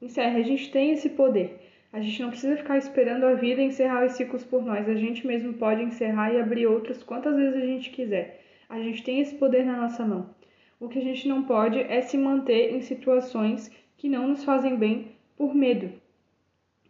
encerre. 0.00 0.40
A 0.40 0.44
gente 0.44 0.70
tem 0.70 0.92
esse 0.92 1.10
poder. 1.10 1.67
A 1.90 2.00
gente 2.00 2.20
não 2.20 2.28
precisa 2.28 2.56
ficar 2.56 2.76
esperando 2.76 3.24
a 3.24 3.34
vida 3.34 3.62
encerrar 3.62 4.04
os 4.04 4.12
ciclos 4.12 4.44
por 4.44 4.62
nós. 4.64 4.88
A 4.88 4.94
gente 4.94 5.26
mesmo 5.26 5.54
pode 5.54 5.82
encerrar 5.82 6.32
e 6.32 6.40
abrir 6.40 6.66
outros 6.66 7.02
quantas 7.02 7.34
vezes 7.34 7.56
a 7.56 7.66
gente 7.66 7.90
quiser. 7.90 8.44
A 8.68 8.78
gente 8.78 9.02
tem 9.02 9.20
esse 9.20 9.34
poder 9.36 9.64
na 9.64 9.76
nossa 9.76 10.04
mão. 10.04 10.28
O 10.78 10.88
que 10.88 10.98
a 10.98 11.02
gente 11.02 11.26
não 11.26 11.42
pode 11.44 11.78
é 11.78 12.02
se 12.02 12.18
manter 12.18 12.74
em 12.74 12.82
situações 12.82 13.70
que 13.96 14.08
não 14.08 14.28
nos 14.28 14.44
fazem 14.44 14.76
bem 14.76 15.12
por 15.36 15.54
medo, 15.54 15.90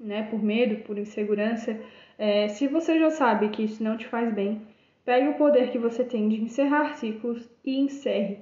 né? 0.01 0.25
Por 0.25 0.43
medo, 0.43 0.83
por 0.83 0.99
insegurança. 0.99 1.81
É, 2.19 2.49
se 2.49 2.67
você 2.67 2.99
já 2.99 3.11
sabe 3.11 3.49
que 3.51 3.63
isso 3.63 3.83
não 3.83 3.97
te 3.97 4.07
faz 4.07 4.35
bem, 4.35 4.61
pegue 5.05 5.29
o 5.29 5.35
poder 5.35 5.71
que 5.71 5.79
você 5.79 6.05
tem 6.05 6.29
de 6.29 6.43
encerrar 6.43 6.97
ciclos 6.97 7.49
e 7.65 7.79
encerre. 7.79 8.41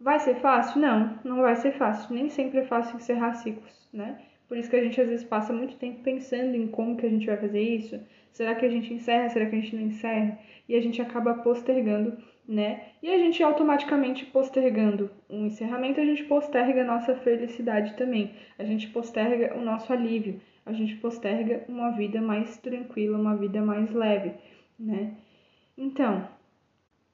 Vai 0.00 0.18
ser 0.18 0.36
fácil? 0.36 0.80
Não, 0.80 1.18
não 1.22 1.42
vai 1.42 1.54
ser 1.56 1.72
fácil. 1.72 2.14
Nem 2.14 2.30
sempre 2.30 2.60
é 2.60 2.64
fácil 2.64 2.96
encerrar 2.96 3.34
ciclos, 3.34 3.88
né? 3.92 4.18
Por 4.52 4.58
isso 4.58 4.68
que 4.68 4.76
a 4.76 4.84
gente 4.84 5.00
às 5.00 5.08
vezes 5.08 5.24
passa 5.24 5.50
muito 5.50 5.78
tempo 5.78 6.02
pensando 6.02 6.54
em 6.54 6.66
como 6.66 6.94
que 6.98 7.06
a 7.06 7.08
gente 7.08 7.24
vai 7.24 7.38
fazer 7.38 7.62
isso. 7.62 7.98
Será 8.30 8.54
que 8.54 8.66
a 8.66 8.68
gente 8.68 8.92
encerra? 8.92 9.30
Será 9.30 9.46
que 9.46 9.56
a 9.56 9.58
gente 9.58 9.74
não 9.74 9.84
encerra? 9.84 10.38
E 10.68 10.74
a 10.74 10.80
gente 10.82 11.00
acaba 11.00 11.32
postergando, 11.36 12.18
né? 12.46 12.88
E 13.02 13.08
a 13.10 13.16
gente 13.16 13.42
automaticamente 13.42 14.26
postergando 14.26 15.10
um 15.30 15.46
encerramento, 15.46 16.02
a 16.02 16.04
gente 16.04 16.24
posterga 16.24 16.82
a 16.82 16.84
nossa 16.84 17.14
felicidade 17.14 17.96
também. 17.96 18.34
A 18.58 18.64
gente 18.64 18.90
posterga 18.90 19.56
o 19.56 19.64
nosso 19.64 19.90
alívio. 19.90 20.38
A 20.66 20.72
gente 20.74 20.96
posterga 20.96 21.64
uma 21.66 21.92
vida 21.92 22.20
mais 22.20 22.58
tranquila, 22.58 23.16
uma 23.16 23.34
vida 23.34 23.62
mais 23.62 23.90
leve, 23.90 24.34
né? 24.78 25.14
Então, 25.78 26.28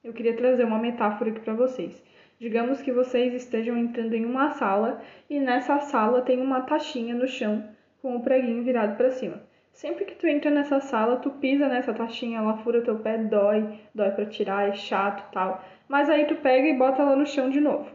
eu 0.03 0.11
queria 0.11 0.35
trazer 0.35 0.65
uma 0.65 0.77
metáfora 0.77 1.31
aqui 1.31 1.39
para 1.39 1.53
vocês. 1.53 2.03
Digamos 2.39 2.81
que 2.81 2.93
vocês 2.93 3.33
estejam 3.33 3.77
entrando 3.77 4.13
em 4.13 4.25
uma 4.25 4.51
sala 4.51 5.01
e 5.29 5.41
nessa 5.41 5.77
sala 5.81 6.21
tem 6.21 6.39
uma 6.39 6.61
taxinha 6.61 7.13
no 7.13 7.27
chão 7.27 7.67
com 8.01 8.15
o 8.15 8.23
preguinho 8.23 8.63
virado 8.63 8.95
para 8.95 9.11
cima. 9.11 9.43
Sempre 9.73 10.05
que 10.05 10.15
tu 10.15 10.25
entra 10.25 10.49
nessa 10.49 10.79
sala, 10.79 11.17
tu 11.17 11.31
pisa 11.31 11.67
nessa 11.67 11.93
taxinha, 11.93 12.39
ela 12.39 12.57
fura 12.59 12.81
teu 12.81 12.97
pé, 12.99 13.17
dói, 13.17 13.81
dói 13.93 14.11
para 14.11 14.25
tirar, 14.25 14.69
é 14.69 14.73
chato, 14.73 15.29
tal. 15.33 15.61
Mas 15.87 16.09
aí 16.09 16.27
tu 16.27 16.35
pega 16.35 16.65
e 16.65 16.77
bota 16.77 17.01
ela 17.01 17.15
no 17.15 17.25
chão 17.25 17.49
de 17.49 17.59
novo. 17.59 17.91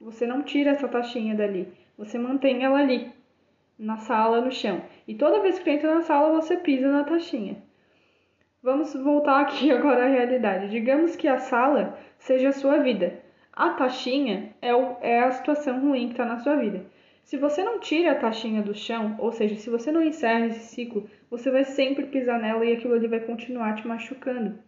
Você 0.00 0.26
não 0.26 0.42
tira 0.42 0.72
essa 0.72 0.88
taxinha 0.88 1.36
dali, 1.36 1.72
você 1.96 2.18
mantém 2.18 2.64
ela 2.64 2.80
ali, 2.80 3.12
na 3.78 3.96
sala, 3.96 4.40
no 4.40 4.50
chão. 4.50 4.82
E 5.06 5.14
toda 5.14 5.40
vez 5.40 5.58
que 5.58 5.64
tu 5.64 5.70
entra 5.70 5.94
na 5.94 6.02
sala, 6.02 6.40
você 6.40 6.56
pisa 6.56 6.90
na 6.90 7.04
taxinha. 7.04 7.62
Vamos 8.64 8.94
voltar 8.94 9.42
aqui 9.42 9.70
agora 9.76 10.06
à 10.06 10.08
realidade. 10.08 10.70
Digamos 10.70 11.14
que 11.14 11.28
a 11.28 11.36
sala 11.36 11.98
seja 12.16 12.48
a 12.48 12.52
sua 12.52 12.78
vida. 12.78 13.20
A 13.52 13.68
taxinha 13.74 14.54
é, 14.62 14.74
o, 14.74 14.96
é 15.02 15.20
a 15.20 15.30
situação 15.32 15.82
ruim 15.82 16.06
que 16.06 16.14
está 16.14 16.24
na 16.24 16.38
sua 16.38 16.56
vida. 16.56 16.86
Se 17.24 17.36
você 17.36 17.62
não 17.62 17.78
tira 17.78 18.12
a 18.12 18.14
taxinha 18.14 18.62
do 18.62 18.74
chão, 18.74 19.16
ou 19.18 19.32
seja, 19.32 19.54
se 19.56 19.68
você 19.68 19.92
não 19.92 20.02
encerra 20.02 20.46
esse 20.46 20.74
ciclo, 20.74 21.08
você 21.30 21.50
vai 21.50 21.64
sempre 21.64 22.06
pisar 22.06 22.40
nela 22.40 22.64
e 22.64 22.72
aquilo 22.72 22.94
ali 22.94 23.06
vai 23.06 23.20
continuar 23.20 23.74
te 23.74 23.86
machucando. 23.86 24.58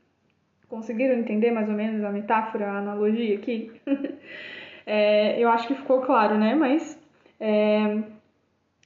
Conseguiram 0.68 1.14
entender 1.14 1.50
mais 1.50 1.68
ou 1.68 1.74
menos 1.74 2.04
a 2.04 2.10
metáfora, 2.10 2.66
a 2.66 2.78
analogia 2.78 3.34
aqui? 3.36 3.72
é, 4.84 5.40
eu 5.42 5.48
acho 5.48 5.68
que 5.68 5.74
ficou 5.74 6.02
claro, 6.02 6.36
né? 6.36 6.54
Mas 6.54 7.00
é, 7.40 8.02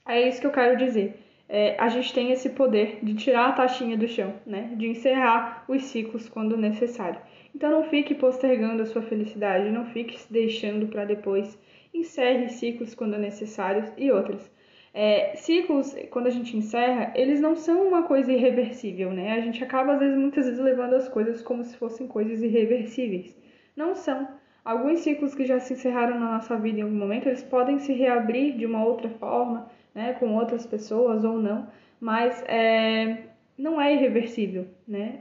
é 0.07 0.27
isso 0.29 0.39
que 0.39 0.47
eu 0.47 0.51
quero 0.51 0.77
dizer 0.77 1.20
é, 1.53 1.75
a 1.77 1.89
gente 1.89 2.13
tem 2.13 2.31
esse 2.31 2.51
poder 2.51 2.99
de 3.03 3.13
tirar 3.13 3.49
a 3.49 3.51
taxinha 3.51 3.97
do 3.97 4.07
chão, 4.07 4.35
né? 4.45 4.71
De 4.77 4.87
encerrar 4.87 5.65
os 5.67 5.83
ciclos 5.83 6.29
quando 6.29 6.55
necessário. 6.55 7.19
Então 7.53 7.69
não 7.69 7.83
fique 7.83 8.15
postergando 8.15 8.81
a 8.81 8.85
sua 8.85 9.01
felicidade, 9.01 9.69
não 9.69 9.85
fique 9.87 10.17
se 10.17 10.31
deixando 10.31 10.87
para 10.87 11.03
depois. 11.03 11.59
Encerre 11.93 12.47
ciclos 12.47 12.95
quando 12.95 13.17
necessários 13.17 13.91
e 13.97 14.09
outros. 14.09 14.49
É, 14.93 15.35
ciclos, 15.35 15.93
quando 16.09 16.27
a 16.27 16.29
gente 16.29 16.55
encerra, 16.55 17.11
eles 17.15 17.41
não 17.41 17.57
são 17.57 17.85
uma 17.85 18.03
coisa 18.03 18.31
irreversível, 18.31 19.11
né? 19.11 19.33
A 19.33 19.41
gente 19.41 19.61
acaba, 19.61 19.95
às 19.95 19.99
vezes, 19.99 20.17
muitas 20.17 20.45
vezes 20.45 20.59
levando 20.61 20.93
as 20.93 21.09
coisas 21.09 21.41
como 21.41 21.65
se 21.65 21.75
fossem 21.75 22.07
coisas 22.07 22.41
irreversíveis. 22.41 23.37
Não 23.75 23.93
são. 23.93 24.25
Alguns 24.63 24.99
ciclos 24.99 25.35
que 25.35 25.43
já 25.43 25.59
se 25.59 25.73
encerraram 25.73 26.17
na 26.17 26.33
nossa 26.33 26.55
vida 26.55 26.79
em 26.79 26.83
algum 26.83 26.95
momento, 26.95 27.27
eles 27.27 27.43
podem 27.43 27.77
se 27.79 27.91
reabrir 27.91 28.55
de 28.55 28.65
uma 28.65 28.85
outra 28.85 29.09
forma, 29.09 29.69
né, 29.93 30.13
com 30.13 30.35
outras 30.35 30.65
pessoas 30.65 31.23
ou 31.23 31.37
não, 31.37 31.67
mas 31.99 32.43
é, 32.47 33.25
não 33.57 33.79
é 33.79 33.93
irreversível, 33.93 34.67
né? 34.87 35.19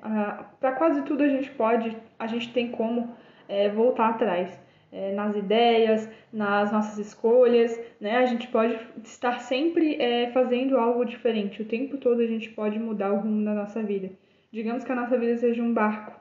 Para 0.58 0.72
quase 0.72 1.02
tudo 1.02 1.22
a 1.22 1.28
gente 1.28 1.50
pode, 1.50 1.96
a 2.18 2.26
gente 2.26 2.52
tem 2.52 2.70
como 2.70 3.14
é, 3.48 3.68
voltar 3.68 4.10
atrás. 4.10 4.58
É, 4.92 5.12
nas 5.12 5.36
ideias, 5.36 6.10
nas 6.32 6.72
nossas 6.72 6.98
escolhas, 6.98 7.80
né? 8.00 8.16
A 8.16 8.26
gente 8.26 8.48
pode 8.48 8.76
estar 9.04 9.38
sempre 9.38 9.94
é, 10.02 10.32
fazendo 10.32 10.76
algo 10.76 11.04
diferente. 11.04 11.62
O 11.62 11.64
tempo 11.64 11.96
todo 11.96 12.20
a 12.20 12.26
gente 12.26 12.50
pode 12.50 12.76
mudar 12.76 13.12
o 13.12 13.20
rumo 13.20 13.44
da 13.44 13.54
nossa 13.54 13.80
vida. 13.84 14.10
Digamos 14.52 14.82
que 14.82 14.90
a 14.90 14.96
nossa 14.96 15.16
vida 15.16 15.36
seja 15.36 15.62
um 15.62 15.72
barco, 15.72 16.18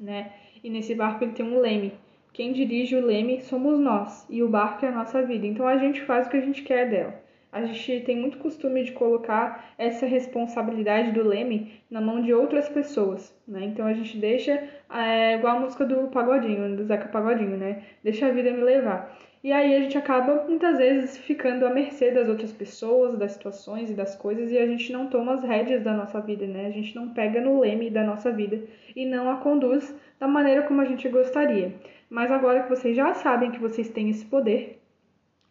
né? 0.00 0.32
E 0.64 0.70
nesse 0.70 0.94
barco 0.94 1.22
ele 1.22 1.32
tem 1.32 1.44
um 1.44 1.60
leme. 1.60 1.92
Quem 2.32 2.54
dirige 2.54 2.96
o 2.96 3.04
leme 3.04 3.42
somos 3.42 3.78
nós 3.78 4.26
e 4.30 4.42
o 4.42 4.48
barco 4.48 4.86
é 4.86 4.88
a 4.88 4.92
nossa 4.92 5.20
vida. 5.22 5.46
Então 5.46 5.68
a 5.68 5.76
gente 5.76 6.00
faz 6.00 6.26
o 6.26 6.30
que 6.30 6.38
a 6.38 6.40
gente 6.40 6.62
quer 6.62 6.88
dela 6.88 7.25
a 7.56 7.64
gente 7.64 8.00
tem 8.04 8.16
muito 8.16 8.36
costume 8.38 8.84
de 8.84 8.92
colocar 8.92 9.72
essa 9.78 10.04
responsabilidade 10.04 11.12
do 11.12 11.26
leme 11.26 11.72
na 11.90 12.00
mão 12.00 12.20
de 12.20 12.34
outras 12.34 12.68
pessoas, 12.68 13.34
né? 13.48 13.64
Então 13.64 13.86
a 13.86 13.94
gente 13.94 14.18
deixa, 14.18 14.62
é, 14.92 15.36
igual 15.36 15.56
a 15.56 15.60
música 15.60 15.84
do 15.84 16.08
Pagodinho, 16.08 16.76
do 16.76 16.84
Zeca 16.84 17.08
Pagodinho, 17.08 17.56
né? 17.56 17.82
Deixa 18.04 18.26
a 18.26 18.30
vida 18.30 18.50
me 18.50 18.62
levar. 18.62 19.16
E 19.42 19.52
aí 19.52 19.74
a 19.74 19.80
gente 19.80 19.96
acaba 19.96 20.44
muitas 20.46 20.76
vezes 20.76 21.16
ficando 21.16 21.64
à 21.66 21.70
mercê 21.70 22.10
das 22.10 22.28
outras 22.28 22.52
pessoas, 22.52 23.16
das 23.16 23.32
situações 23.32 23.90
e 23.90 23.94
das 23.94 24.14
coisas 24.16 24.50
e 24.50 24.58
a 24.58 24.66
gente 24.66 24.92
não 24.92 25.06
toma 25.06 25.34
as 25.34 25.42
rédeas 25.42 25.82
da 25.82 25.94
nossa 25.94 26.20
vida, 26.20 26.46
né? 26.46 26.66
A 26.66 26.70
gente 26.70 26.94
não 26.94 27.10
pega 27.10 27.40
no 27.40 27.60
leme 27.60 27.88
da 27.88 28.02
nossa 28.02 28.30
vida 28.30 28.60
e 28.94 29.06
não 29.06 29.30
a 29.30 29.36
conduz 29.36 29.94
da 30.20 30.28
maneira 30.28 30.62
como 30.62 30.80
a 30.82 30.84
gente 30.84 31.08
gostaria. 31.08 31.72
Mas 32.10 32.30
agora 32.30 32.64
que 32.64 32.68
vocês 32.68 32.94
já 32.94 33.14
sabem 33.14 33.50
que 33.50 33.58
vocês 33.58 33.88
têm 33.88 34.10
esse 34.10 34.24
poder, 34.24 34.78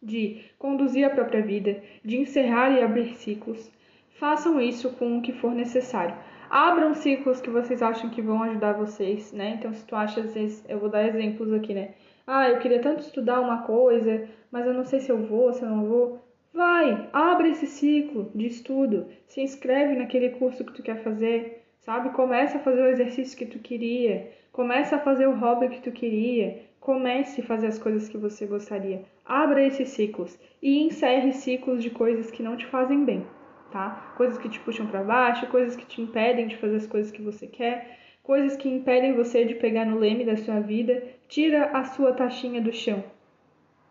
de 0.06 0.42
conduzir 0.60 1.06
a 1.06 1.10
própria 1.10 1.42
vida, 1.42 1.82
de 2.04 2.18
encerrar 2.18 2.70
e 2.70 2.84
abrir 2.84 3.16
ciclos. 3.16 3.72
Façam 4.20 4.62
isso 4.62 4.92
com 4.92 5.18
o 5.18 5.22
que 5.22 5.34
for 5.34 5.54
necessário. 5.54 6.16
Abram 6.50 6.94
ciclos 6.94 7.42
que 7.42 7.50
vocês 7.50 7.82
acham 7.82 8.10
que 8.10 8.22
vão 8.22 8.44
ajudar 8.44 8.74
vocês, 8.74 9.34
né? 9.34 9.56
Então, 9.58 9.74
se 9.74 9.86
tu 9.86 9.96
acha, 9.96 10.22
às 10.22 10.34
vezes, 10.34 10.64
eu 10.70 10.80
vou 10.80 10.90
dar 10.90 11.06
exemplos 11.06 11.52
aqui, 11.52 11.74
né? 11.74 11.96
Ah, 12.26 12.48
eu 12.50 12.60
queria 12.60 12.82
tanto 12.82 13.02
estudar 13.02 13.42
uma 13.42 13.64
coisa, 13.64 14.28
mas 14.52 14.66
eu 14.66 14.74
não 14.74 14.86
sei 14.86 15.00
se 15.00 15.12
eu 15.12 15.18
vou, 15.18 15.52
se 15.52 15.64
eu 15.64 15.70
não 15.70 15.86
vou. 15.86 16.22
Vai, 16.54 17.10
abre 17.12 17.50
esse 17.50 17.68
ciclo 17.68 18.32
de 18.34 18.48
estudo, 18.48 19.08
se 19.28 19.42
inscreve 19.42 19.96
naquele 19.96 20.30
curso 20.30 20.64
que 20.64 20.72
tu 20.72 20.82
quer 20.82 21.04
fazer, 21.04 21.66
sabe? 21.80 22.12
Começa 22.12 22.58
a 22.58 22.62
fazer 22.62 22.82
o 22.82 22.88
exercício 22.88 23.38
que 23.38 23.46
tu 23.46 23.60
queria, 23.60 24.32
começa 24.54 24.96
a 24.96 25.00
fazer 25.00 25.28
o 25.28 25.36
hobby 25.36 25.68
que 25.68 25.82
tu 25.82 25.92
queria, 25.92 26.62
comece 26.80 27.42
a 27.42 27.44
fazer 27.44 27.68
as 27.68 27.78
coisas 27.78 28.08
que 28.08 28.18
você 28.18 28.46
gostaria. 28.46 29.04
Abra 29.26 29.66
esses 29.66 29.90
ciclos 29.90 30.38
e 30.62 30.84
encerre 30.84 31.34
ciclos 31.34 31.82
de 31.82 31.90
coisas 31.90 32.30
que 32.30 32.44
não 32.44 32.56
te 32.56 32.66
fazem 32.68 33.04
bem, 33.04 33.26
tá? 33.72 34.14
Coisas 34.16 34.38
que 34.38 34.48
te 34.48 34.60
puxam 34.60 34.86
para 34.86 35.04
baixo, 35.04 35.48
coisas 35.48 35.76
que 35.76 35.86
te 35.86 36.00
impedem 36.00 36.48
de 36.48 36.58
fazer 36.58 36.76
as 36.76 36.86
coisas 36.86 37.12
que 37.12 37.22
você 37.22 37.48
quer, 37.48 37.98
coisas 38.22 38.56
que 38.56 38.70
impedem 38.70 39.16
você 39.16 39.44
de 39.44 39.56
pegar 39.56 39.86
no 39.86 39.98
leme 39.98 40.24
da 40.24 40.38
sua 40.38 40.60
vida. 40.60 41.04
Tira 41.28 41.72
a 41.72 41.84
sua 41.86 42.14
taxinha 42.14 42.62
do 42.62 42.72
chão. 42.72 43.04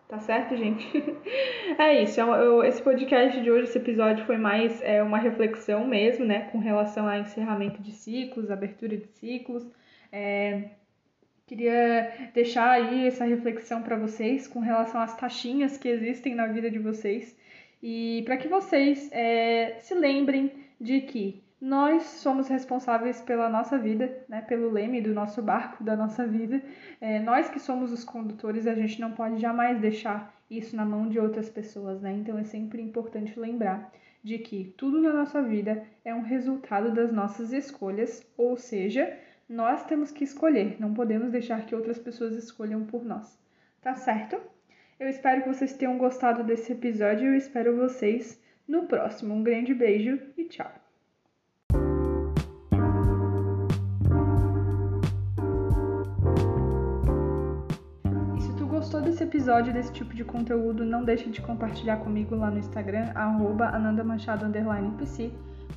Tá 0.09 0.21
certo, 0.21 0.57
gente? 0.57 0.87
é 1.79 2.03
isso. 2.03 2.21
Eu, 2.21 2.29
eu, 2.35 2.65
esse 2.65 2.81
podcast 2.81 3.41
de 3.41 3.51
hoje, 3.51 3.65
esse 3.65 3.79
episódio 3.79 4.25
foi 4.27 4.37
mais 4.37 4.81
é, 4.83 5.03
uma 5.03 5.19
reflexão 5.19 5.85
mesmo, 5.85 6.25
né? 6.25 6.49
Com 6.53 6.59
relação 6.59 7.09
a 7.09 7.19
encerramento 7.19 7.83
de 7.83 7.91
ciclos, 7.91 8.51
abertura 8.51 8.97
de 8.97 9.09
ciclos. 9.09 9.67
É, 10.13 10.69
Queria 11.47 12.31
deixar 12.33 12.71
aí 12.71 13.07
essa 13.07 13.25
reflexão 13.25 13.83
para 13.83 13.97
vocês 13.97 14.49
com 14.49 14.61
relação 14.61 15.01
às 15.01 15.15
taxinhas 15.15 15.77
que 15.77 15.89
existem 15.89 16.35
na 16.35 16.47
vida 16.47 16.71
de 16.71 16.79
vocês 16.79 17.37
e 17.83 18.23
para 18.25 18.39
que 18.39 18.49
vocês 18.49 19.11
é, 19.13 19.77
se 19.81 19.95
lembrem 19.95 20.51
de 20.81 21.03
que 21.03 21.45
nós 21.61 22.03
somos 22.03 22.49
responsáveis 22.49 23.21
pela 23.21 23.49
nossa 23.49 23.79
vida, 23.79 24.25
né, 24.29 24.41
pelo 24.43 24.71
leme 24.71 25.01
do 25.01 25.13
nosso 25.13 25.43
barco, 25.43 25.85
da 25.85 25.95
nossa 25.95 26.27
vida. 26.27 26.63
É, 27.01 27.19
nós 27.21 27.49
que 27.49 27.59
somos 27.59 27.93
os 27.93 28.05
condutores, 28.05 28.67
a 28.67 28.75
gente 28.75 29.01
não 29.01 29.13
pode 29.13 29.39
jamais 29.39 29.81
deixar 29.81 30.35
isso 30.51 30.75
na 30.75 30.85
mão 30.85 31.09
de 31.09 31.19
outras 31.19 31.49
pessoas, 31.49 32.01
né? 32.01 32.13
Então 32.13 32.39
é 32.39 32.45
sempre 32.45 32.83
importante 32.83 33.39
lembrar 33.39 33.93
de 34.23 34.39
que 34.39 34.75
tudo 34.77 35.01
na 35.01 35.13
nossa 35.13 35.43
vida 35.43 35.85
é 36.05 36.15
um 36.15 36.23
resultado 36.23 36.93
das 36.93 37.13
nossas 37.13 37.53
escolhas, 37.53 38.27
ou 38.37 38.57
seja, 38.57 39.19
nós 39.49 39.85
temos 39.85 40.11
que 40.11 40.25
escolher, 40.25 40.77
não 40.81 40.95
podemos 40.95 41.31
deixar 41.31 41.67
que 41.67 41.75
outras 41.75 41.99
pessoas 41.99 42.35
escolham 42.35 42.85
por 42.85 43.05
nós. 43.05 43.39
Tá 43.81 43.95
certo? 43.95 44.41
Eu 44.99 45.09
espero 45.09 45.43
que 45.43 45.49
vocês 45.49 45.75
tenham 45.75 45.99
gostado 45.99 46.43
desse 46.43 46.73
episódio 46.73 47.25
e 47.25 47.29
eu 47.29 47.37
espero 47.37 47.77
vocês 47.77 48.41
no 48.67 48.87
próximo. 48.87 49.35
Um 49.35 49.43
grande 49.43 49.75
beijo 49.75 50.19
e 50.37 50.45
tchau! 50.45 50.73
desse 59.15 59.23
episódio, 59.23 59.73
desse 59.73 59.93
tipo 59.93 60.13
de 60.13 60.25
conteúdo, 60.25 60.85
não 60.85 61.05
deixe 61.05 61.31
de 61.31 61.41
compartilhar 61.41 61.99
comigo 61.99 62.35
lá 62.35 62.51
no 62.51 62.59
Instagram, 62.59 63.13
arroba 63.15 63.69
anandamachado__pc. 63.69 65.31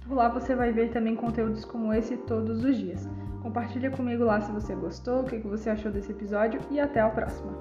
Por 0.08 0.16
lá 0.16 0.28
você 0.28 0.56
vai 0.56 0.72
ver 0.72 0.90
também 0.90 1.16
conteúdos 1.16 1.64
como 1.64 1.94
esse 1.94 2.18
todos 2.18 2.64
os 2.64 2.76
dias. 2.76 3.08
Compartilha 3.48 3.90
comigo 3.90 4.26
lá 4.26 4.42
se 4.42 4.52
você 4.52 4.76
gostou, 4.76 5.22
o 5.22 5.24
que 5.24 5.38
você 5.38 5.70
achou 5.70 5.90
desse 5.90 6.12
episódio 6.12 6.60
e 6.70 6.82
até 6.82 7.00
a 7.00 7.08
próxima. 7.08 7.54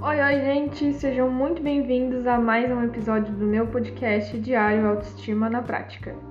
Oi, 0.00 0.22
oi, 0.22 0.40
gente! 0.42 0.92
Sejam 0.92 1.28
muito 1.28 1.60
bem-vindos 1.60 2.24
a 2.28 2.38
mais 2.38 2.70
um 2.70 2.84
episódio 2.84 3.34
do 3.34 3.44
meu 3.44 3.66
podcast 3.66 4.38
Diário 4.38 4.86
Autoestima 4.86 5.50
na 5.50 5.60
Prática. 5.60 6.29